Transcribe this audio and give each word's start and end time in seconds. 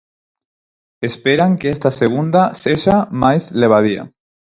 Esperan 1.07 1.53
que 1.59 1.69
esta 1.75 1.91
segunda 2.01 2.41
sexa 2.63 2.95
máis 3.21 3.43
levadía. 3.61 4.03